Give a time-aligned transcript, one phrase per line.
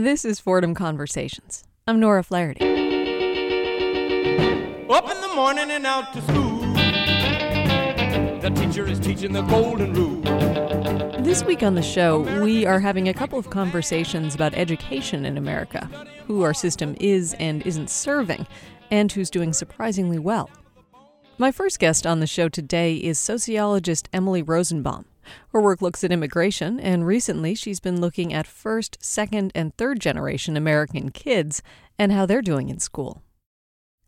[0.00, 1.62] This is Fordham Conversations.
[1.86, 2.64] I'm Nora Flaherty.
[4.88, 6.60] Up in the morning and out to school.
[8.40, 10.22] The teacher is teaching the golden rule.
[11.22, 15.36] This week on the show, we are having a couple of conversations about education in
[15.36, 15.84] America,
[16.26, 18.46] who our system is and isn't serving,
[18.90, 20.48] and who's doing surprisingly well.
[21.36, 25.04] My first guest on the show today is sociologist Emily Rosenbaum.
[25.52, 30.00] Her work looks at immigration, and recently she's been looking at first, second, and third
[30.00, 31.62] generation American kids
[31.98, 33.22] and how they're doing in school.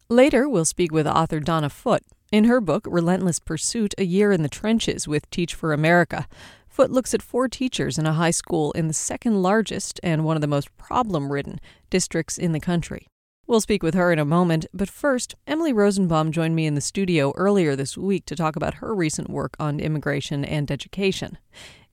[0.09, 2.03] Later, we'll speak with author Donna Foote.
[2.31, 6.27] In her book, Relentless Pursuit A Year in the Trenches with Teach for America,
[6.67, 10.37] Foote looks at four teachers in a high school in the second largest and one
[10.37, 11.61] of the most problem ridden
[11.91, 13.07] districts in the country.
[13.47, 16.81] We'll speak with her in a moment, but first, Emily Rosenbaum joined me in the
[16.81, 21.39] studio earlier this week to talk about her recent work on immigration and education.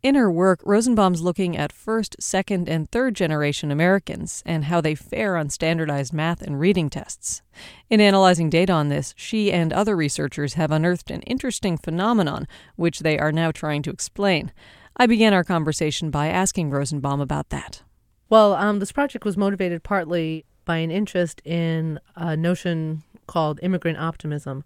[0.02, 4.96] In her work, Rosenbaum's looking at first, second, and third generation Americans and how they
[4.96, 7.42] fare on standardized math and reading tests.
[7.90, 13.00] In analyzing data on this, she and other researchers have unearthed an interesting phenomenon which
[13.00, 14.54] they are now trying to explain.
[14.96, 17.82] I began our conversation by asking Rosenbaum about that.
[18.30, 23.98] Well, um, this project was motivated partly by an interest in a notion called immigrant
[23.98, 24.64] optimism,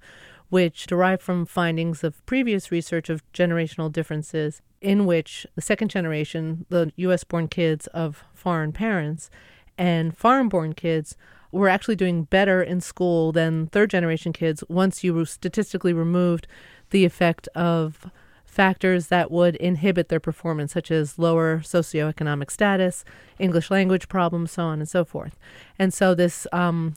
[0.49, 6.65] which derived from findings of previous research of generational differences, in which the second generation,
[6.67, 7.23] the U.S.
[7.23, 9.29] born kids of foreign parents,
[9.77, 11.15] and foreign born kids
[11.53, 16.47] were actually doing better in school than third generation kids once you statistically removed
[16.89, 18.11] the effect of
[18.53, 23.03] factors that would inhibit their performance, such as lower socioeconomic status,
[23.39, 25.37] English language problems, so on and so forth.
[25.79, 26.95] And so this um,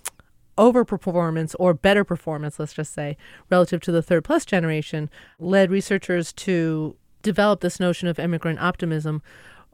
[0.59, 3.17] overperformance or better performance, let's just say,
[3.51, 5.09] relative to the third plus generation,
[5.41, 9.23] led researchers to develop this notion of immigrant optimism.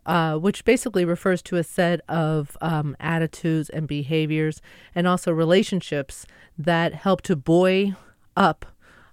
[0.05, 4.61] Uh, which basically refers to a set of um, attitudes and behaviors
[4.97, 6.27] and also relationships
[6.59, 7.95] that help to buoy
[8.37, 8.67] up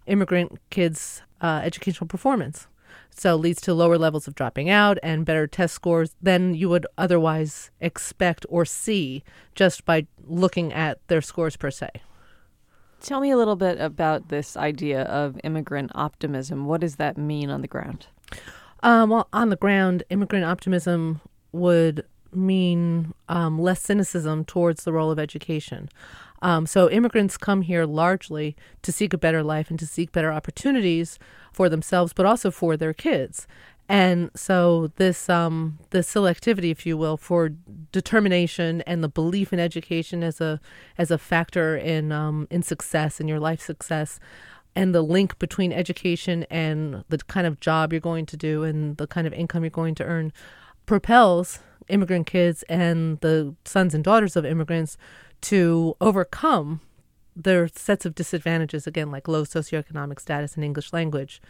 [0.07, 2.67] immigrant kids' uh, educational performance.
[3.11, 6.87] So leads to lower levels of dropping out and better test scores than you would
[6.97, 9.23] otherwise expect or see
[9.55, 11.89] just by looking at their scores per se.
[13.01, 16.65] Tell me a little bit about this idea of immigrant optimism.
[16.65, 18.07] What does that mean on the ground?
[18.83, 21.21] Um, well, on the ground, immigrant optimism
[21.51, 25.89] would mean um, less cynicism towards the role of education.
[26.41, 30.31] Um, so immigrants come here largely to seek a better life and to seek better
[30.31, 31.19] opportunities
[31.51, 33.47] for themselves, but also for their kids.
[33.89, 37.49] And so this um, the selectivity, if you will, for
[37.91, 40.61] determination and the belief in education as a
[40.97, 44.19] as a factor in um, in success in your life success,
[44.75, 48.97] and the link between education and the kind of job you're going to do and
[48.97, 50.31] the kind of income you're going to earn,
[50.85, 54.97] propels immigrant kids and the sons and daughters of immigrants
[55.41, 56.81] to overcome
[57.35, 61.41] their sets of disadvantages, again, like low socioeconomic status and English language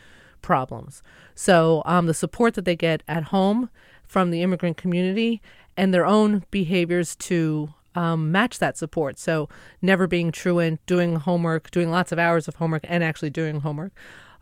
[0.41, 1.01] problems.
[1.35, 3.69] So um, the support that they get at home
[4.03, 5.41] from the immigrant community
[5.75, 9.17] and their own behaviors to um, match that support.
[9.17, 9.50] So
[9.81, 13.94] never being truant, doing homework, doing lots of hours of homework, and actually doing homework.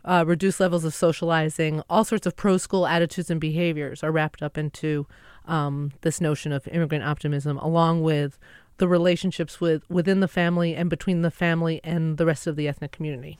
[0.04, 4.42] Uh, reduced levels of socializing, all sorts of pro school attitudes and behaviors are wrapped
[4.42, 5.06] up into
[5.46, 8.38] um, this notion of immigrant optimism, along with
[8.78, 12.66] the relationships with within the family and between the family and the rest of the
[12.66, 13.38] ethnic community.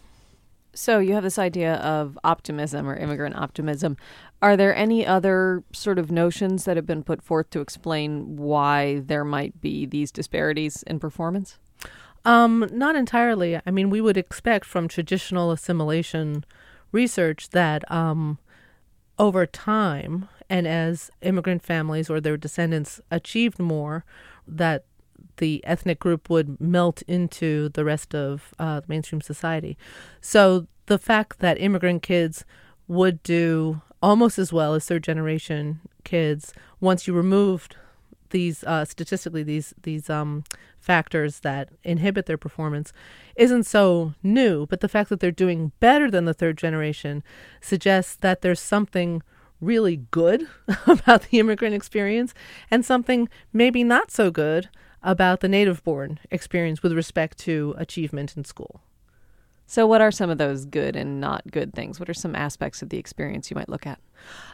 [0.74, 3.96] So you have this idea of optimism or immigrant optimism.
[4.40, 9.00] Are there any other sort of notions that have been put forth to explain why
[9.00, 11.58] there might be these disparities in performance?
[12.24, 13.60] Um, not entirely.
[13.66, 16.44] I mean, we would expect from traditional assimilation
[16.92, 18.38] research that um,
[19.18, 24.04] over time, and as immigrant families or their descendants achieved more,
[24.46, 24.84] that
[25.38, 29.76] the ethnic group would melt into the rest of uh, mainstream society.
[30.20, 32.44] So the fact that immigrant kids
[32.86, 37.76] would do almost as well as third generation kids once you removed
[38.30, 40.44] these uh, statistically these these um,
[40.80, 42.92] factors that inhibit their performance
[43.36, 44.66] isn't so new.
[44.66, 47.22] But the fact that they're doing better than the third generation
[47.60, 49.22] suggests that there's something
[49.60, 50.46] really good
[50.86, 52.32] about the immigrant experience
[52.70, 54.68] and something maybe not so good
[55.02, 58.80] about the native born experience with respect to achievement in school.
[59.70, 62.00] So, what are some of those good and not good things?
[62.00, 64.00] What are some aspects of the experience you might look at?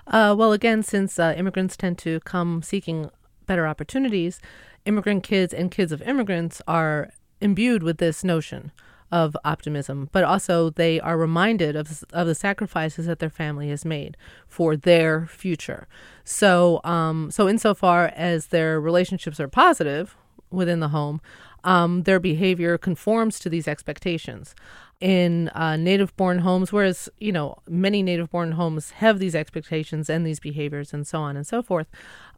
[0.08, 3.11] Uh, well, again, since uh, immigrants tend to come seeking
[3.46, 4.41] better opportunities,
[4.85, 7.11] immigrant kids and kids of immigrants are
[7.41, 8.73] imbued with this notion
[9.12, 13.85] of optimism, but also they are reminded of of the sacrifices that their family has
[13.85, 14.17] made
[14.49, 15.87] for their future.
[16.25, 20.17] So, um, so insofar as their relationships are positive
[20.55, 21.21] within the home,
[21.65, 24.55] um, their behavior conforms to these expectations.
[25.01, 30.09] In uh, native born homes, whereas, you know, many native born homes have these expectations
[30.09, 31.89] and these behaviors and so on and so forth,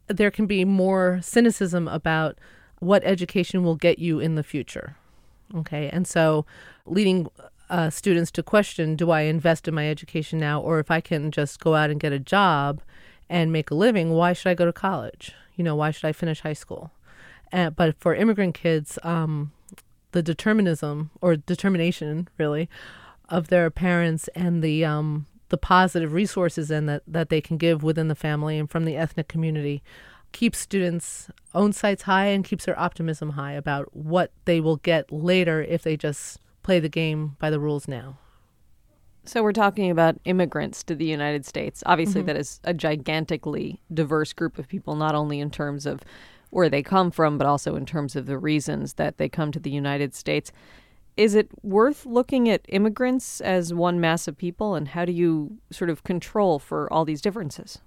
[0.07, 2.37] there can be more cynicism about
[2.79, 4.95] what education will get you in the future.
[5.55, 5.89] Okay.
[5.89, 6.45] And so
[6.85, 7.27] leading
[7.69, 11.31] uh, students to question do I invest in my education now, or if I can
[11.31, 12.81] just go out and get a job
[13.29, 15.33] and make a living, why should I go to college?
[15.55, 16.91] You know, why should I finish high school?
[17.51, 19.51] Uh, but for immigrant kids, um,
[20.11, 22.69] the determinism or determination, really,
[23.29, 27.83] of their parents and the um, the positive resources and that, that they can give
[27.83, 29.81] within the family and from the ethnic community
[30.33, 35.09] keeps students' own sights high and keeps their optimism high about what they will get
[35.11, 38.17] later if they just play the game by the rules now.
[39.23, 41.83] So we're talking about immigrants to the United States.
[41.85, 42.27] Obviously, Mm-hmm.
[42.27, 46.01] that is a gigantically diverse group of people, not only in terms of
[46.49, 49.59] where they come from, but also in terms of the reasons that they come to
[49.59, 50.51] the United States.
[51.15, 55.57] Is it worth looking at immigrants as one mass of people, and how do you
[55.71, 57.79] sort of control for all these differences?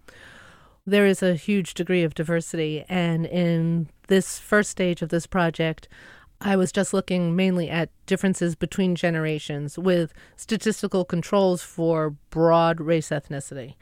[0.86, 2.84] there is a huge degree of diversity.
[2.88, 5.88] And in this first stage of this project,
[6.40, 13.10] I was just looking mainly at differences between generations with statistical controls for broad race
[13.10, 13.74] ethnicity.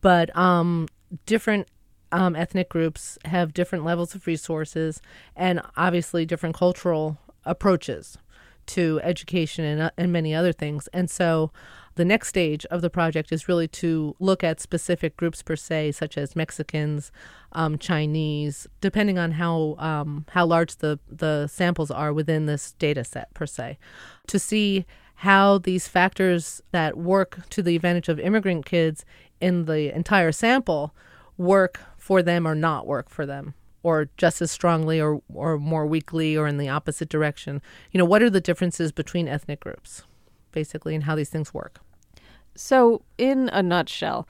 [0.00, 0.88] But um,
[1.26, 1.68] different
[2.12, 5.00] um, ethnic groups have different levels of resources
[5.36, 8.18] and obviously different cultural approaches
[8.66, 10.88] to education and, uh, and many other things.
[10.92, 11.50] And so
[11.96, 15.92] the next stage of the project is really to look at specific groups per se,
[15.92, 17.10] such as Mexicans,
[17.52, 23.02] um, Chinese, depending on how um, how large the the samples are within this data
[23.02, 23.78] set per se,
[24.28, 29.04] to see how these factors that work to the advantage of immigrant kids
[29.40, 30.94] in the entire sample
[31.36, 33.52] work for them or not work for them
[33.82, 37.60] or just as strongly or, or more weakly or in the opposite direction.
[37.92, 40.04] You know, what are the differences between ethnic groups,
[40.50, 41.80] basically, and how these things work?
[42.54, 44.26] So, in a nutshell,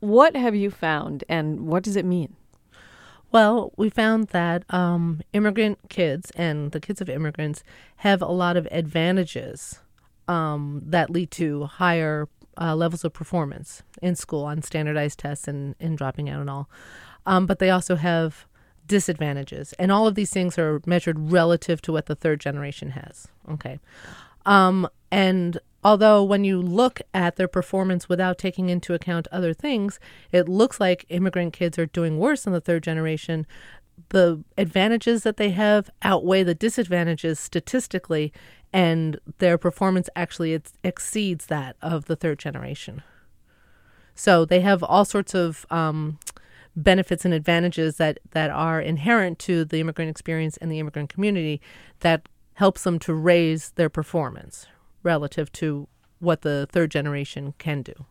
[0.00, 2.34] what have you found and what does it mean?
[3.30, 7.62] Well, we found that um, immigrant kids and the kids of immigrants
[7.98, 9.78] have a lot of advantages
[10.26, 12.26] um, that lead to higher
[12.60, 16.68] uh, levels of performance in school on standardized tests and, and dropping out and all.
[17.26, 18.46] Um, but they also have
[18.86, 19.72] disadvantages.
[19.74, 23.28] And all of these things are measured relative to what the third generation has.
[23.50, 23.78] Okay.
[24.46, 29.98] Um, and although when you look at their performance without taking into account other things,
[30.32, 33.46] it looks like immigrant kids are doing worse than the third generation.
[34.08, 38.32] The advantages that they have outweigh the disadvantages statistically,
[38.74, 43.02] and their performance actually ex- exceeds that of the third generation.
[44.16, 46.18] So they have all sorts of um,
[46.74, 51.60] benefits and advantages that, that are inherent to the immigrant experience and the immigrant community
[52.00, 54.66] that helps them to raise their performance
[55.04, 55.86] relative to
[56.18, 58.06] what the third generation can do.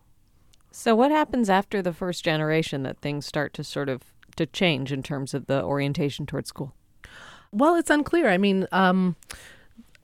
[0.72, 4.02] So, what happens after the first generation that things start to sort of
[4.38, 6.74] to change in terms of the orientation towards school?
[7.52, 8.30] Well, it's unclear.
[8.30, 9.16] I mean, um,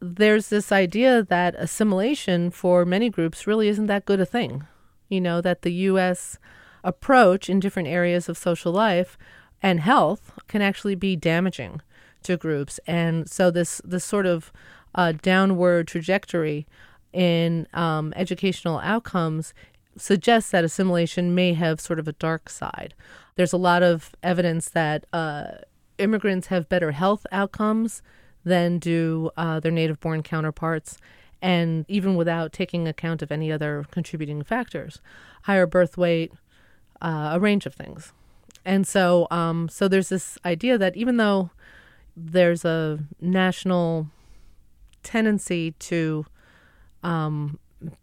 [0.02, 4.66] there's this idea that assimilation for many groups really isn't that good a thing.
[5.10, 6.38] You know, that the U.S.
[6.84, 9.18] approach in different areas of social life
[9.62, 11.82] and health can actually be damaging
[12.24, 12.80] to groups.
[12.86, 14.52] And so, this, this sort of
[14.96, 16.68] uh, downward trajectory
[17.12, 19.54] in um, educational outcomes
[19.98, 22.94] suggests that assimilation may have sort of a dark side.
[23.36, 25.46] There's a lot of evidence that uh,
[25.98, 28.02] immigrants have better health outcomes
[28.44, 30.98] than do uh, their native born counterparts,
[31.42, 35.02] and even without taking account of any other contributing factors,
[35.44, 36.32] higher birth weight,
[37.02, 38.14] uh, a range of things.
[38.66, 41.50] And so, um, so there's this idea that even though
[42.16, 44.08] there's a national
[45.04, 46.26] tendency to
[47.04, 47.58] um,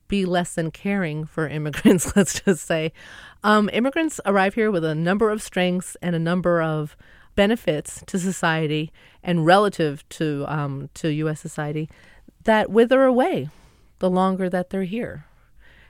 [0.09, 2.93] be less than caring for immigrants, let's just say.
[3.45, 6.97] Um, immigrants arrive here with a number of strengths and a number of
[7.37, 8.90] benefits to society
[9.23, 11.40] and relative to um, to U.S.
[11.40, 11.88] society
[12.45, 13.49] that wither away
[13.99, 15.26] the longer that they're here.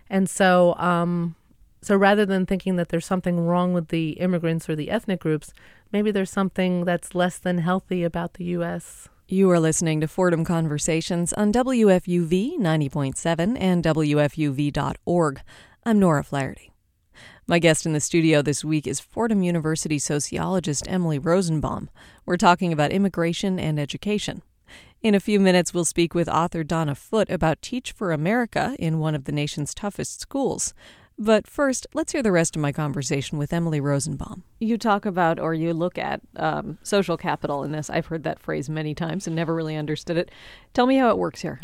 [0.08, 1.34] And so, um,
[1.82, 5.52] so rather than thinking that there's something wrong with the immigrants or the ethnic groups,
[5.92, 9.08] maybe there's something that's less than healthy about the U.S.
[9.28, 15.40] You are listening to Fordham Conversations on WFUV 90.7 and WFUV.org.
[15.84, 16.75] I'm Nora Flaherty.
[17.48, 21.90] My guest in the studio this week is Fordham University sociologist Emily Rosenbaum.
[22.24, 24.42] We're talking about immigration and education.
[25.00, 28.98] In a few minutes, we'll speak with author Donna Foote about Teach for America in
[28.98, 30.74] one of the nation's toughest schools.
[31.16, 34.42] But first, let's hear the rest of my conversation with Emily Rosenbaum.
[34.58, 37.88] You talk about or you look at um, social capital in this.
[37.88, 40.32] I've heard that phrase many times and never really understood it.
[40.74, 41.60] Tell me how it works here.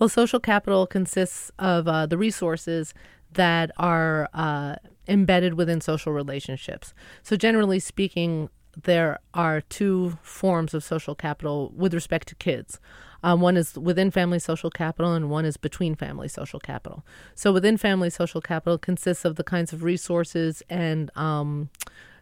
[0.00, 2.94] Well, social capital consists of uh, the resources
[3.34, 4.76] that are uh,
[5.08, 6.94] embedded within social relationships.
[7.22, 8.48] So, generally speaking,
[8.82, 12.80] there are two forms of social capital with respect to kids.
[13.22, 17.04] Um, one is within family social capital, and one is between family social capital.
[17.34, 21.70] So, within family social capital consists of the kinds of resources and um,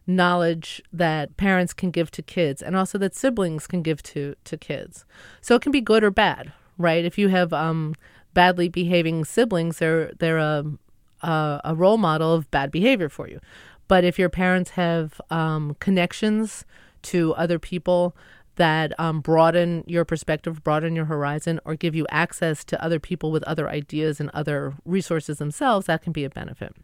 [0.07, 4.57] knowledge that parents can give to kids, and also that siblings can give to to
[4.57, 5.05] kids.
[5.41, 7.05] So, it can be good or bad, right?
[7.05, 7.97] If you have um,
[8.35, 10.65] badly behaving siblings, they're they're a,
[11.23, 13.41] a a role model of bad behavior for you.
[13.89, 16.65] But if your parents have um, connections
[17.03, 18.17] to other people
[18.57, 23.31] that um, broaden your perspective, broaden your horizon, or give you access to other people
[23.31, 26.75] with other ideas and other resources themselves, that can be a benefit.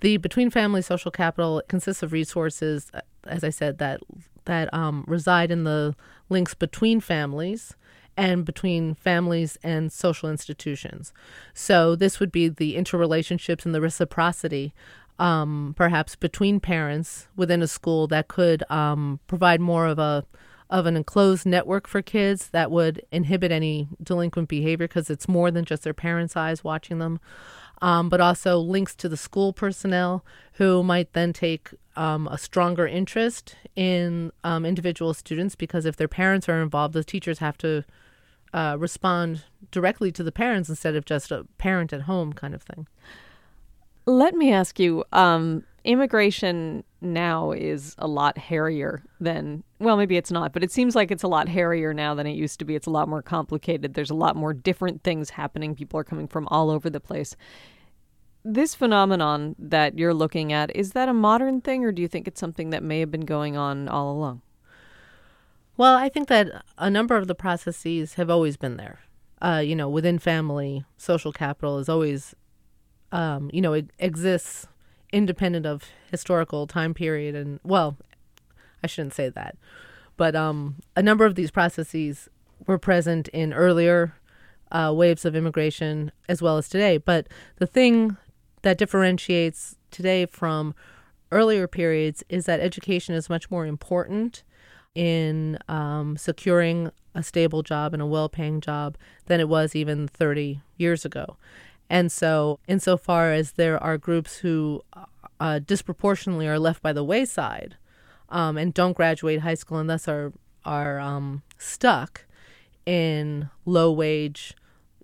[0.00, 4.00] The between family social capital consists of resources, uh, as I said, that
[4.46, 5.94] that um, reside in the
[6.28, 7.76] links between families
[8.20, 11.12] and between families and social institutions.
[11.54, 14.74] So this would be the interrelationships and the reciprocity
[15.18, 20.24] um, perhaps between parents within a school that could um, provide more of a
[20.70, 25.50] of an enclosed network for kids that would inhibit any delinquent behavior because it's more
[25.50, 27.18] than just their parents' eyes watching them.
[27.82, 30.24] Um, but also links to the school personnel
[30.54, 36.06] who might then take um, a stronger interest in um, individual students because if their
[36.06, 37.84] parents are involved, the teachers have to
[38.52, 42.62] uh, respond directly to the parents instead of just a parent at home kind of
[42.62, 42.86] thing.
[44.06, 50.30] Let me ask you um, immigration now is a lot hairier than, well, maybe it's
[50.30, 52.74] not, but it seems like it's a lot hairier now than it used to be.
[52.74, 53.94] It's a lot more complicated.
[53.94, 55.74] There's a lot more different things happening.
[55.74, 57.36] People are coming from all over the place.
[58.44, 62.26] This phenomenon that you're looking at, is that a modern thing, or do you think
[62.26, 64.42] it's something that may have been going on all along?
[65.80, 68.98] Well, I think that a number of the processes have always been there.
[69.40, 72.34] Uh, you know, within family, social capital is always
[73.12, 74.66] um, you know, it exists
[75.10, 77.96] independent of historical time period and well,
[78.84, 79.56] I shouldn't say that.
[80.18, 82.28] But um, a number of these processes
[82.66, 84.12] were present in earlier
[84.70, 86.98] uh, waves of immigration as well as today.
[86.98, 88.18] But the thing
[88.60, 90.74] that differentiates today from
[91.32, 94.42] earlier periods is that education is much more important
[94.94, 100.08] in um, securing a stable job and a well paying job than it was even
[100.08, 101.36] 30 years ago.
[101.88, 104.82] And so, insofar as there are groups who
[105.40, 107.76] uh, disproportionately are left by the wayside
[108.28, 110.32] um, and don't graduate high school and thus are
[110.64, 112.26] are um, stuck
[112.86, 114.54] in low wage,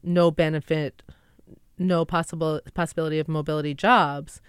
[0.03, 1.03] no benefit,
[1.79, 4.41] no possible possibility of mobility jobs,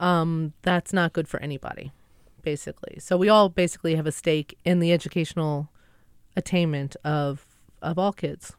[0.00, 1.92] um, that's not good for anybody,
[2.46, 2.96] basically.
[2.98, 5.68] So we all basically have a stake in the educational
[6.34, 7.44] attainment of
[7.82, 8.54] of all kids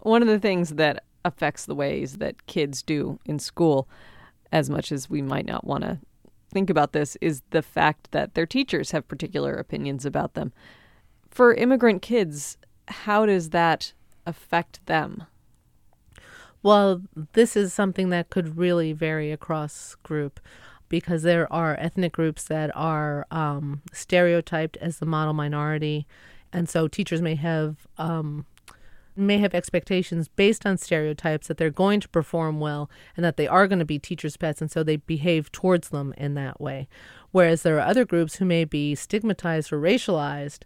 [0.00, 3.88] one of the things that affects the ways that kids do in school,
[4.52, 5.98] as much as we might not want to
[6.50, 10.52] think about this, is the fact that their teachers have particular opinions about them.
[11.30, 13.92] For immigrant kids, how does that
[14.26, 15.24] affect them?
[16.62, 17.02] Well,
[17.34, 20.40] this is something that could really vary across group
[20.88, 26.06] because there are ethnic groups that are um, stereotyped as the model minority.
[26.52, 28.46] And so teachers may have um,
[29.18, 33.48] may have expectations based on stereotypes that they're going to perform well and that they
[33.48, 36.88] are going to be teachers' pets, and so they behave towards them in that way.
[37.32, 40.62] Whereas there are other groups who may be stigmatized or racialized,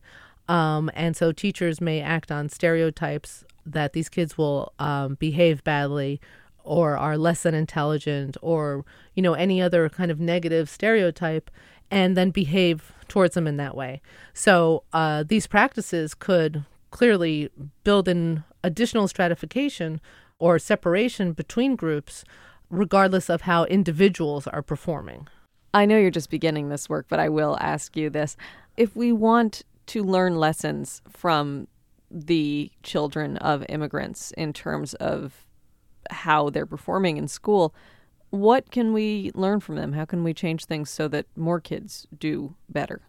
[0.48, 6.20] um, and so teachers may act on stereotypes that these kids will um, behave badly
[6.64, 11.50] or are less than intelligent or you know any other kind of negative stereotype
[11.90, 14.00] and then behave towards them in that way
[14.32, 17.50] so uh, these practices could clearly
[17.82, 20.00] build in additional stratification
[20.38, 22.24] or separation between groups,
[22.70, 25.26] regardless of how individuals are performing.
[25.74, 28.36] I know you're just beginning this work, but I will ask you this.
[28.76, 31.66] If we want to learn lessons from
[32.10, 35.46] the children of immigrants in terms of
[36.12, 37.74] how they're performing in school,
[38.30, 39.92] what can we learn from them?
[39.92, 43.02] How can we change things so that more kids do better?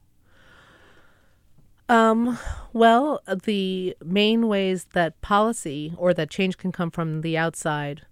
[1.89, 2.37] Um,
[2.71, 8.05] well, the main ways that policy or that change can come from the outside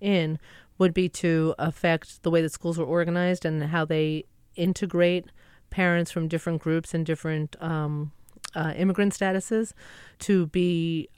[0.00, 0.38] in
[0.78, 4.24] would be to affect the way that schools are organized and how they
[4.56, 5.26] integrate
[5.70, 8.12] parents from different groups and different um,
[8.54, 9.72] uh, immigrant statuses
[10.18, 11.08] to be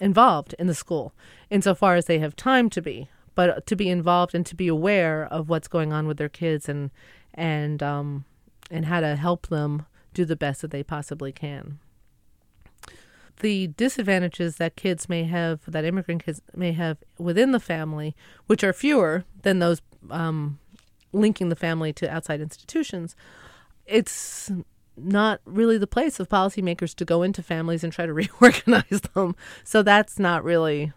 [0.00, 1.12] involved in the school
[1.50, 5.26] insofar as they have time to be, but to be involved and to be aware
[5.26, 6.90] of what's going on with their kids and
[7.32, 8.24] and um,
[8.70, 11.78] and how to help them do the best that they possibly can.
[13.40, 18.14] The disadvantages that kids may have, that immigrant kids may have within the family,
[18.46, 20.60] which are fewer than those um,
[21.12, 23.16] linking the family to outside institutions,
[23.86, 24.50] it's
[24.96, 29.36] not really the place of policymakers to go into families and try to reorganize them.
[29.64, 30.92] So that's not really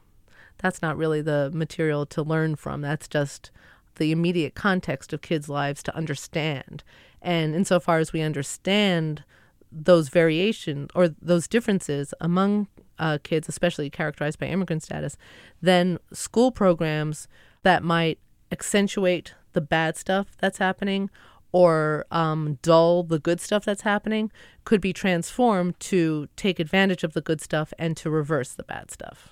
[0.60, 2.82] that's not really the material to learn from.
[2.82, 3.52] That's just
[3.98, 6.84] the immediate context of kids' lives to understand.
[7.22, 9.24] And insofar as we understand
[9.72, 12.68] those variations or those differences among
[13.00, 15.18] uh, kids, especially characterized by immigrant status,
[15.62, 17.28] then school programs
[17.64, 18.20] that might
[18.52, 21.10] accentuate the bad stuff that's happening
[21.52, 24.32] or um, dull the good stuff that's happening
[24.66, 28.92] could be transformed to take advantage of the good stuff and to reverse the bad
[28.92, 29.30] stuff.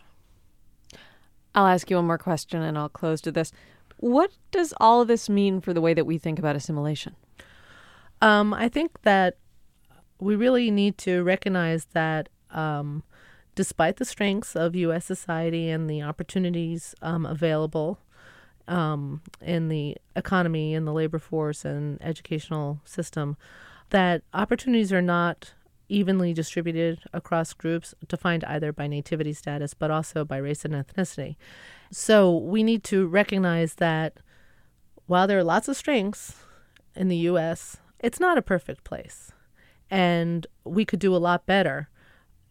[1.54, 3.52] I'll ask you one more question and I'll close to this.
[3.98, 7.16] What does all of this mean for the way that we think about assimilation?
[8.22, 9.38] Um, I think that
[10.20, 13.04] we really need to recognize that um,
[13.56, 15.06] despite the strengths of U.S.
[15.06, 18.00] society and the opportunities um, available
[18.68, 23.38] um, in the economy, in the labor force, and educational system,
[23.90, 25.54] that opportunities are not
[25.88, 31.36] evenly distributed across groups defined either by nativity status but also by race and ethnicity.
[31.92, 34.18] So we need to recognize that
[35.06, 36.36] while there are lots of strengths
[36.96, 39.32] in the U.S., it's not a perfect place.
[39.90, 41.90] And we could do a lot better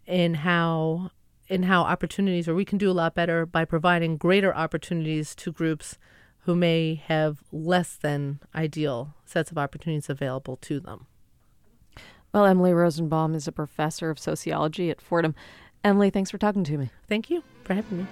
[0.07, 1.11] in how
[1.49, 5.53] in how opportunities or we can do a lot better by providing greater opportunities to
[5.53, 5.99] groups
[6.41, 11.07] who may have less than ideal sets of opportunities available to them.
[12.33, 15.35] Well, Emily Rosenbaum is a professor of sociology at Fordham.
[15.83, 16.91] Emily, thanks for talking to me.
[17.09, 18.07] Thank you for having me.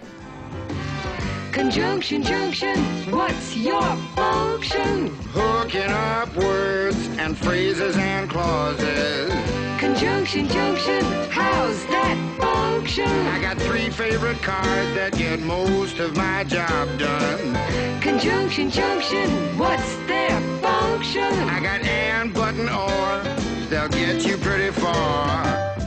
[1.52, 2.78] Conjunction, junction,
[3.10, 3.82] what's your
[4.14, 5.08] function?
[5.32, 9.72] Hooking up words and phrases and clauses.
[9.82, 13.04] Conjunction, junction, how's that function?
[13.04, 18.00] I got three favorite cars that get most of my job done.
[18.00, 21.25] Conjunction, junction, what's their function?
[21.25, 25.45] I got and, button, or, they'll get you pretty far.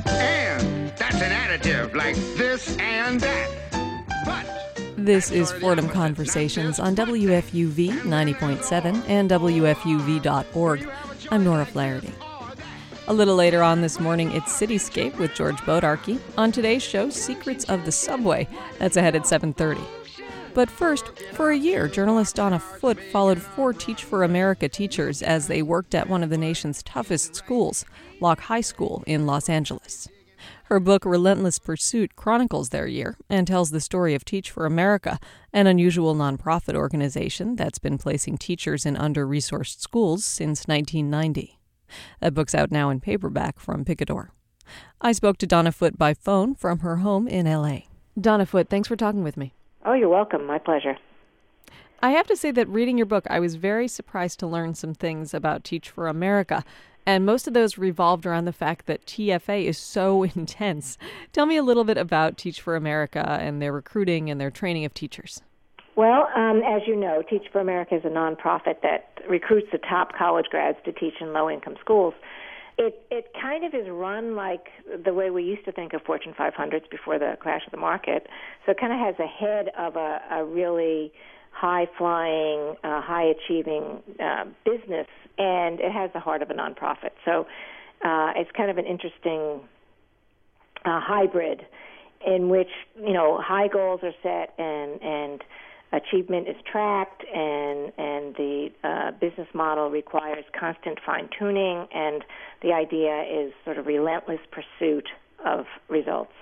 [0.08, 3.50] And, that's an additive like this and that.
[4.26, 4.46] But,
[4.98, 10.90] This is Fordham Conversations on WFUV 90.7 and WFUV.org.
[11.32, 12.12] I'm Nora Flaherty.
[13.08, 16.20] A little later on this morning, it's Cityscape with George Bodarky.
[16.40, 18.48] On today's show, Secrets of the Subway.
[18.80, 19.80] That's ahead at 7:30.
[20.56, 25.46] But first, for a year, journalist Donna Foote followed four Teach for America teachers as
[25.46, 27.86] they worked at one of the nation's toughest schools,
[28.20, 30.08] Locke High School in Los Angeles.
[30.64, 35.20] Her book, Relentless Pursuit, chronicles their year and tells the story of Teach for America,
[35.54, 41.60] an unusual nonprofit organization that's been placing teachers in under resourced schools since 1990.
[42.20, 44.32] That book's out now in paperback from Picador.
[45.02, 47.80] I spoke to Donna Foote by phone from her home in LA.
[48.20, 49.54] Donna Foote, thanks for talking with me.
[49.86, 50.46] Oh, you're welcome.
[50.46, 50.98] My pleasure.
[52.02, 54.94] I have to say that reading your book, I was very surprised to learn some
[54.94, 56.64] things about Teach for America.
[57.06, 60.98] And most of those revolved around the fact that TFA is so intense.
[61.34, 64.86] Tell me a little bit about Teach for America and their recruiting and their training
[64.86, 65.42] of teachers.
[65.96, 70.14] Well, um, as you know, Teach for America is a nonprofit that recruits the top
[70.18, 72.14] college grads to teach in low income schools.
[72.78, 74.68] It it kind of is run like
[75.06, 78.28] the way we used to think of Fortune 500s before the crash of the market.
[78.66, 81.14] So it kind of has a head of a, a really
[81.52, 87.12] high flying, uh, high achieving uh, business, and it has the heart of a nonprofit.
[87.24, 87.48] So
[88.04, 89.62] uh, it's kind of an interesting
[90.84, 91.66] uh, hybrid
[92.28, 92.70] in which
[93.02, 95.44] you know high goals are set and and
[95.96, 102.24] achievement is tracked and and the uh, business model requires constant fine tuning and
[102.62, 105.08] the idea is sort of relentless pursuit
[105.46, 106.34] of results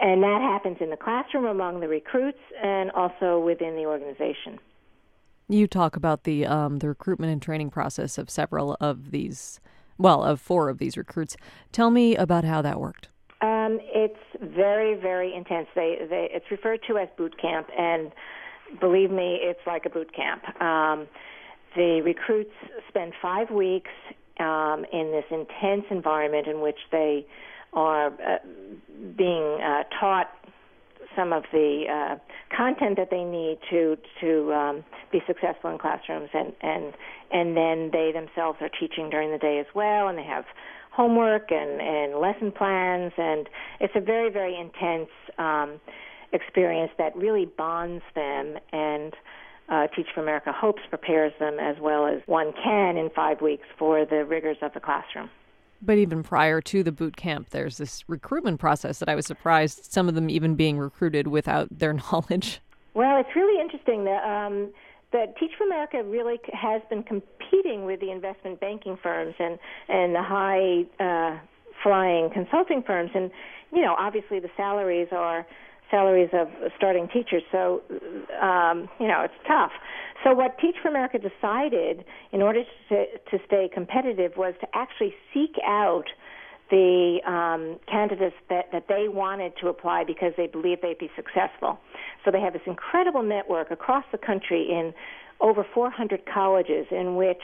[0.00, 4.58] and that happens in the classroom among the recruits and also within the organization
[5.48, 9.60] You talk about the um, the recruitment and training process of several of these,
[9.96, 11.36] well, of four of these recruits.
[11.72, 13.08] Tell me about how that worked.
[13.40, 13.72] um,
[14.04, 18.12] it's very very intense they, they it's referred to as boot camp and
[18.80, 20.42] believe me, it's like a boot camp.
[20.60, 21.06] Um,
[21.76, 22.54] the recruits
[22.88, 23.90] spend five weeks
[24.40, 27.26] um, in this intense environment in which they
[27.72, 28.38] are uh,
[29.16, 30.28] being uh, taught
[31.16, 36.30] some of the uh, content that they need to to um, be successful in classrooms,
[36.32, 36.94] and and
[37.32, 40.44] and then they themselves are teaching during the day as well, and they have
[40.98, 45.80] homework and, and lesson plans, and it's a very, very intense um,
[46.32, 49.14] experience that really bonds them and
[49.68, 53.66] uh, Teach for America hopes prepares them as well as one can in five weeks
[53.78, 55.28] for the rigors of the classroom.
[55.80, 59.92] But even prior to the boot camp, there's this recruitment process that I was surprised
[59.92, 62.60] some of them even being recruited without their knowledge.
[62.94, 64.72] Well, it's really interesting that um,
[65.12, 70.14] that Teach for America really has been competing with the investment banking firms and and
[70.14, 71.38] the high uh,
[71.82, 73.30] flying consulting firms, and
[73.72, 75.46] you know, obviously the salaries are
[75.90, 77.42] salaries of starting teachers.
[77.50, 77.82] So,
[78.40, 79.72] um, you know, it's tough.
[80.24, 85.14] So, what Teach for America decided in order to, to stay competitive was to actually
[85.32, 86.04] seek out
[86.70, 91.78] the um, candidates that, that they wanted to apply because they believed they'd be successful.
[92.24, 94.92] So, they have this incredible network across the country in
[95.40, 97.42] over 400 colleges in which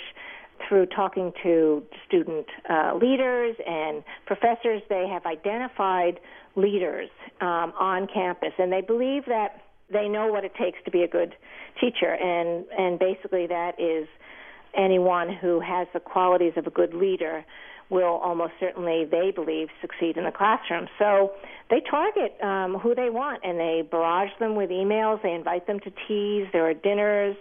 [0.68, 6.20] through talking to student uh, leaders and professors, they have identified
[6.56, 7.08] leaders
[7.40, 11.08] um, on campus, and they believe that they know what it takes to be a
[11.08, 11.34] good
[11.80, 14.08] teacher, and and basically that is
[14.76, 17.44] anyone who has the qualities of a good leader
[17.90, 20.88] will almost certainly, they believe, succeed in the classroom.
[20.98, 21.32] So
[21.70, 25.22] they target um, who they want, and they barrage them with emails.
[25.22, 26.48] They invite them to teas.
[26.52, 27.36] There are dinners.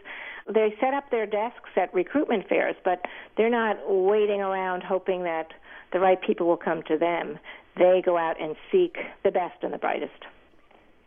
[0.51, 3.01] They set up their desks at recruitment fairs, but
[3.37, 5.47] they're not waiting around hoping that
[5.93, 7.39] the right people will come to them.
[7.77, 10.25] They go out and seek the best and the brightest.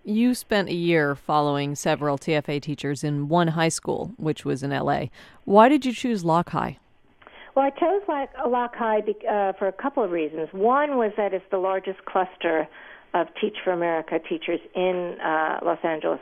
[0.05, 4.71] You spent a year following several TFA teachers in one high school, which was in
[4.71, 5.07] LA.
[5.45, 6.79] Why did you choose Locke High?
[7.57, 8.03] Well, I chose
[8.47, 10.49] Locke High uh, for a couple of reasons.
[10.53, 12.69] One was that it's the largest cluster
[13.15, 16.21] of Teach for America teachers in uh, Los Angeles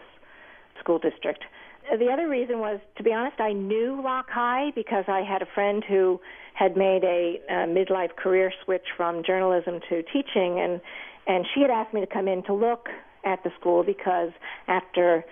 [0.80, 1.42] School District.
[1.90, 5.46] The other reason was, to be honest, I knew Locke High because I had a
[5.54, 6.20] friend who
[6.54, 10.80] had made a, a midlife career switch from journalism to teaching, and
[11.26, 12.88] and she had asked me to come in to look
[13.24, 14.30] at the school because
[14.68, 15.24] after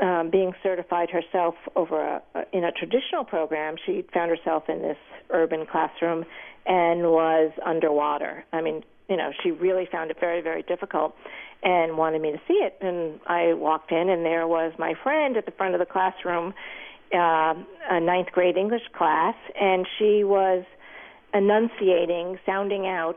[0.00, 4.96] um, being certified herself over a, in a traditional program, she found herself in this
[5.30, 6.24] urban classroom
[6.66, 8.44] and was underwater.
[8.52, 11.14] I mean, you know, she really found it very, very difficult
[11.62, 12.76] and wanted me to see it.
[12.80, 16.54] And I walked in, and there was my friend at the front of the classroom,
[17.14, 17.54] uh,
[17.90, 20.64] a ninth grade English class, and she was
[21.32, 23.16] enunciating, sounding out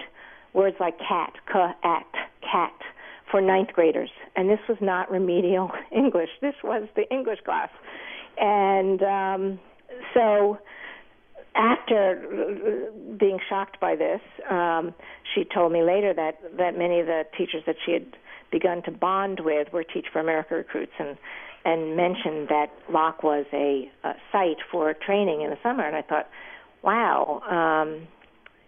[0.53, 2.07] words like cat, cat,
[2.41, 2.73] cat
[3.29, 4.09] for ninth graders.
[4.35, 6.29] And this was not remedial English.
[6.41, 7.69] This was the English class.
[8.37, 9.59] And um,
[10.13, 10.57] so
[11.59, 14.95] after being shocked by this, um,
[15.35, 18.05] she told me later that, that many of the teachers that she had
[18.49, 21.17] begun to bond with were Teach for America recruits and
[21.65, 25.85] and mentioned that Locke was a, a site for training in the summer.
[25.85, 26.29] And I thought,
[26.81, 28.07] wow, um,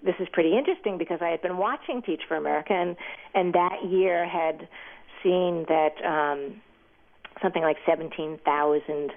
[0.04, 2.98] this is pretty interesting because I had been watching Teach for America, and
[3.34, 4.68] and that year had
[5.24, 6.62] seen that um,
[7.42, 9.12] something like 17,000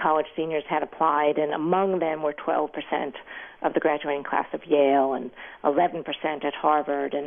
[0.00, 3.14] college seniors had applied, and among them were 12 percent
[3.62, 5.30] of the graduating class of Yale and
[5.64, 7.26] 11 percent at Harvard, and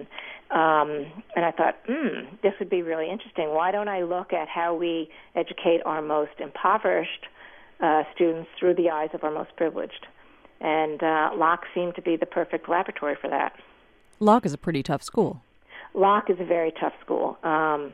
[0.52, 3.50] um, and I thought, hmm, this would be really interesting.
[3.54, 7.26] Why don't I look at how we educate our most impoverished
[7.80, 10.08] uh, students through the eyes of our most privileged?
[10.64, 13.54] and uh, Locke seemed to be the perfect laboratory for that.
[14.20, 15.42] Locke is a pretty tough school.
[15.94, 17.94] Locke is a very tough school, um,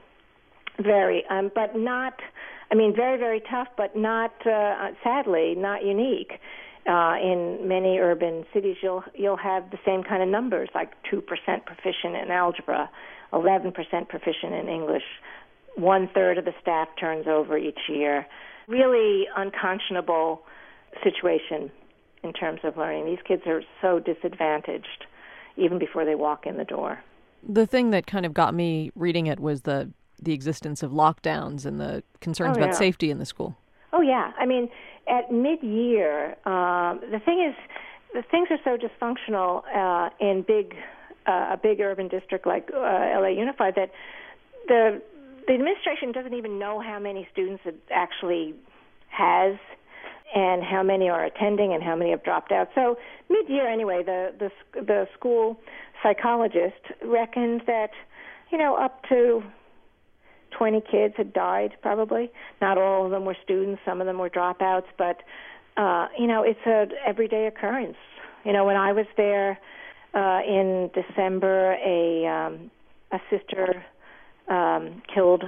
[0.79, 2.13] very, um, but not.
[2.71, 4.33] I mean, very, very tough, but not.
[4.45, 6.33] Uh, sadly, not unique.
[6.87, 11.21] Uh, in many urban cities, you'll you'll have the same kind of numbers, like two
[11.21, 12.89] percent proficient in algebra,
[13.33, 15.03] eleven percent proficient in English.
[15.75, 18.25] One third of the staff turns over each year.
[18.67, 20.43] Really unconscionable
[21.03, 21.71] situation
[22.23, 23.05] in terms of learning.
[23.05, 25.05] These kids are so disadvantaged
[25.57, 27.03] even before they walk in the door.
[27.47, 31.65] The thing that kind of got me reading it was the the existence of lockdowns
[31.65, 32.77] and the concerns oh, about yeah.
[32.77, 33.55] safety in the school.
[33.91, 34.69] Oh yeah, I mean,
[35.07, 37.55] at mid-year, um, the thing is,
[38.13, 40.75] the things are so dysfunctional uh, in big
[41.27, 43.91] uh, a big urban district like uh, LA Unified that
[44.67, 45.01] the
[45.47, 48.53] the administration doesn't even know how many students it actually
[49.09, 49.55] has
[50.35, 52.69] and how many are attending and how many have dropped out.
[52.75, 52.97] So
[53.29, 55.59] mid-year, anyway, the the the school
[56.03, 57.91] psychologist reckoned that
[58.51, 59.43] you know up to
[60.57, 62.31] 20 kids had died probably.
[62.61, 65.21] Not all of them were students, some of them were dropouts, but
[65.77, 67.97] uh, you know it's a everyday occurrence.
[68.45, 69.59] You know when I was there
[70.13, 72.71] uh, in December, a um,
[73.11, 73.83] a sister
[74.49, 75.43] um, killed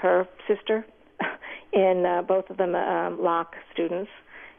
[0.00, 0.86] her sister
[1.72, 4.10] in uh, both of them um, Locke students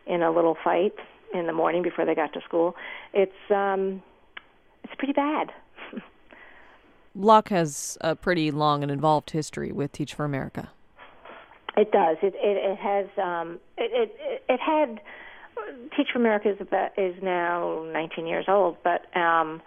[0.05, 0.93] in a little fight
[1.33, 2.75] in the morning before they got to school.
[3.13, 4.01] It's um,
[4.83, 5.51] it's pretty bad.
[7.17, 10.69] Locke has a pretty long and involved history with Teach for America.
[11.75, 12.17] It does.
[12.21, 13.05] It it, it has.
[13.17, 14.99] Um, it, it it had.
[15.95, 19.59] Teach for America is about, is now 19 years old, but um,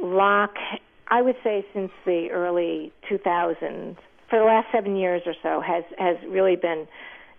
[0.00, 0.56] Locke,
[1.08, 3.96] I would say, since the early 2000s,
[4.30, 6.88] for the last seven years or so, has has really been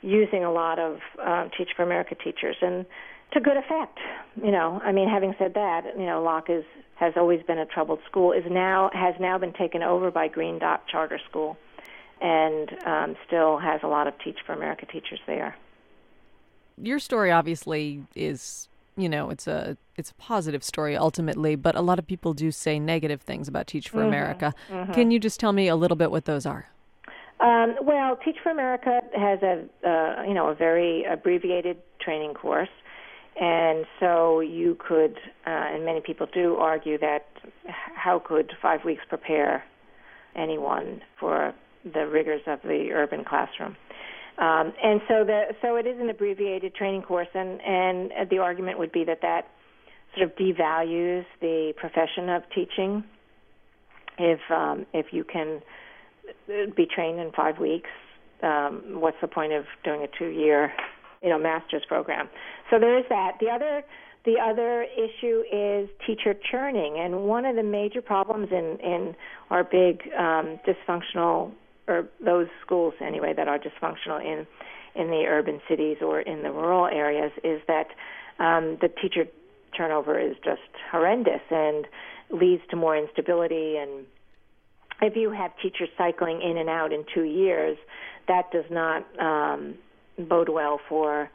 [0.02, 2.86] using a lot of um, Teach for America teachers, and
[3.34, 4.00] to good effect.
[4.42, 6.64] You know, I mean, having said that, you know, Locke is
[6.96, 8.32] has always been a troubled school.
[8.32, 11.58] is now has now been taken over by Green Dot Charter School,
[12.22, 15.56] and um, still has a lot of Teach for America teachers there.
[16.82, 21.82] Your story obviously is, you know, it's a it's a positive story ultimately, but a
[21.82, 24.54] lot of people do say negative things about Teach for America.
[24.94, 26.70] Can you just tell me a little bit what those are?
[27.40, 32.70] Um, well, Teach for America has a uh, you know a very abbreviated training course,
[33.40, 37.28] and so you could, uh, and many people do argue that
[37.68, 39.64] how could five weeks prepare
[40.36, 43.76] anyone for the rigors of the urban classroom?
[44.38, 48.80] Um, and so the so it is an abbreviated training course, and and the argument
[48.80, 49.48] would be that that
[50.16, 53.04] sort of devalues the profession of teaching.
[54.18, 55.62] If um, if you can
[56.76, 57.90] be trained in five weeks,
[58.44, 60.72] um, what's the point of doing a two-year,
[61.26, 62.30] you know, master's program?
[62.70, 63.34] So there is that.
[63.40, 63.84] The other
[64.26, 69.16] the other issue is teacher churning, and one of the major problems in in
[69.50, 71.52] our big um, dysfunctional
[71.88, 74.46] or those schools anyway that are dysfunctional in
[74.96, 77.88] in the urban cities or in the rural areas is that
[78.40, 79.26] um, the teacher
[79.76, 80.62] turnover is just
[80.92, 81.86] horrendous and
[82.30, 84.06] leads to more instability and
[85.02, 87.78] if you have teachers cycling in and out in two years,
[88.28, 89.76] that does not um,
[90.18, 91.30] bode well for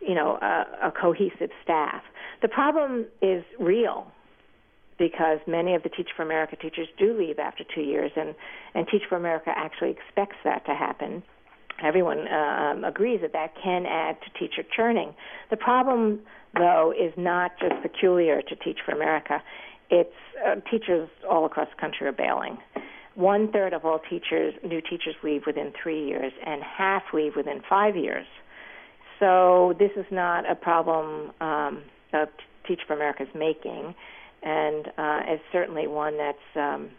[0.00, 2.02] you know a, a cohesive staff.
[2.42, 4.06] The problem is real
[4.98, 8.34] because many of the Teach for America teachers do leave after two years, and
[8.74, 11.22] and Teach for America actually expects that to happen.
[11.82, 15.14] Everyone uh, um, agrees that that can add to teacher churning.
[15.50, 16.20] The problem,
[16.54, 19.42] though, is not just peculiar to Teach for America.
[19.90, 20.10] It's
[20.44, 22.58] uh, teachers all across the country are bailing
[23.16, 27.62] one third of all teachers, new teachers, leave within three years, and half leave within
[27.68, 28.26] five years.
[29.18, 32.30] So this is not a problem um, that
[32.68, 33.94] Teach for America is making,
[34.42, 36.90] and uh, it's certainly one that's um,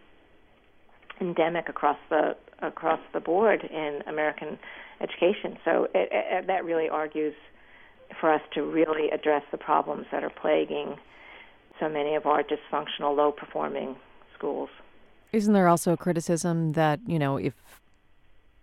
[1.21, 4.57] endemic across the across the board in American
[5.01, 5.57] education.
[5.63, 7.35] So it, it, that really argues
[8.19, 10.95] for us to really address the problems that are plaguing
[11.79, 13.95] so many of our dysfunctional, low performing
[14.35, 14.69] schools.
[15.33, 17.53] Isn't there also a criticism that, you know, if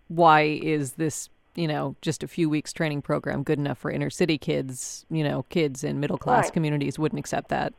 [0.08, 4.10] why is this, you know, just a few weeks training program good enough for inner
[4.10, 6.52] city kids, you know, kids in middle class Right.
[6.52, 7.72] communities wouldn't accept that.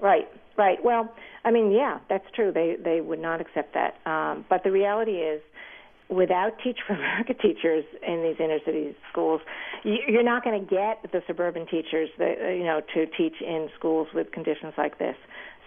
[0.00, 0.82] Right, right.
[0.84, 1.12] Well,
[1.44, 2.52] I mean, yeah, that's true.
[2.52, 3.96] They they would not accept that.
[4.06, 5.40] Um, but the reality is,
[6.08, 9.40] without Teach for America teachers in these inner city schools,
[9.84, 13.40] you, you're not going to get the suburban teachers that uh, you know to teach
[13.40, 15.16] in schools with conditions like this.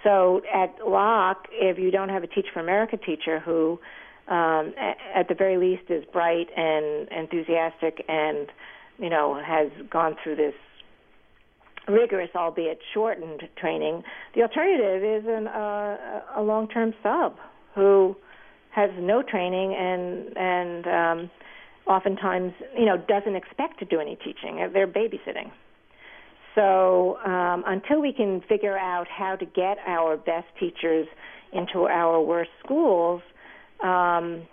[0.04, 3.80] So at Locke, if you don't have a Teach for America teacher who,
[4.28, 4.74] um,
[5.16, 8.48] at the very least, is bright and enthusiastic and
[8.98, 10.54] you know has gone through this
[11.88, 14.04] rigorous, albeit shortened training.
[14.36, 17.38] The alternative is an, uh, a long-term sub
[17.76, 18.16] who
[18.72, 21.32] has no training and and um,
[21.88, 24.70] oftentimes you know doesn't expect to do any teaching.
[24.74, 25.52] They're babysitting.
[26.60, 31.08] So um, until we can figure out how to get our best teachers
[31.54, 33.22] into our worst schools,
[33.82, 34.46] um,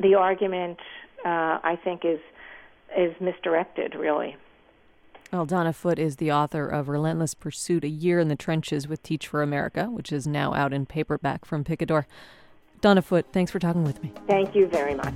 [0.00, 0.78] the argument
[1.24, 2.18] uh, I think is
[2.98, 4.36] is misdirected really.
[5.32, 9.02] Well, Donna Foote is the author of Relentless Pursuit A Year in the Trenches with
[9.02, 12.06] Teach for America, which is now out in paperback from Picador.
[12.80, 14.12] Donna Foote, thanks for talking with me.
[14.26, 15.14] Thank you very much.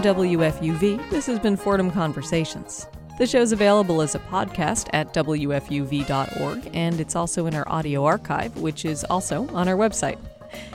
[0.00, 2.86] WFUV, this has been Fordham Conversations.
[3.18, 8.56] The show's available as a podcast at WFUV.org, and it's also in our audio archive,
[8.56, 10.18] which is also on our website.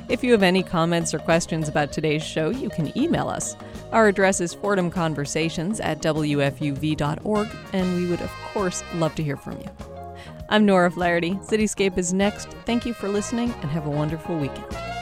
[0.10, 3.56] If you have any comments or questions about today's show, you can email us.
[3.92, 9.58] Our address is fordhamconversations at WFUV.org, and we would, of course, love to hear from
[9.60, 9.70] you.
[10.50, 11.32] I'm Nora Flaherty.
[11.32, 12.50] Cityscape is next.
[12.66, 14.95] Thank you for listening, and have a wonderful weekend.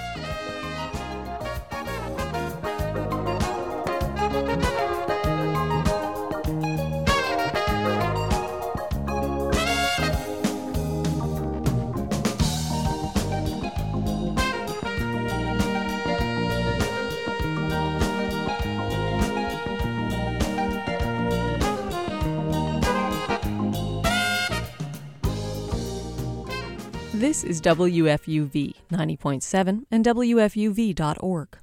[27.43, 31.62] Is WFUV 90.7 and WFUV.org.